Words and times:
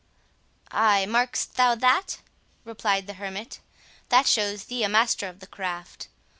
"Ay, 0.71 1.05
mark'st 1.05 1.57
thou 1.57 1.75
that?" 1.75 2.21
replied 2.65 3.05
the 3.05 3.13
hermit; 3.13 3.59
"that 4.09 4.25
shows 4.25 4.63
thee 4.63 4.81
a 4.83 4.89
master 4.89 5.27
of 5.27 5.39
the 5.41 5.45
craft. 5.45 6.07